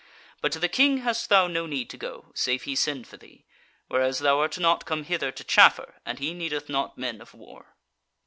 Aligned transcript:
But 0.41 0.51
to 0.53 0.57
the 0.57 0.67
King 0.67 1.01
hast 1.05 1.29
thou 1.29 1.45
no 1.45 1.67
need 1.67 1.87
to 1.91 1.95
go, 1.97 2.31
save 2.33 2.63
he 2.63 2.75
send 2.75 3.05
for 3.07 3.17
thee, 3.17 3.45
whereas 3.87 4.17
thou 4.17 4.39
art 4.39 4.57
not 4.57 4.83
come 4.83 5.03
hither 5.03 5.31
to 5.31 5.43
chaffer, 5.43 5.93
and 6.07 6.17
he 6.17 6.33
needeth 6.33 6.69
not 6.69 6.97
men 6.97 7.21
of 7.21 7.35
war." 7.35 7.75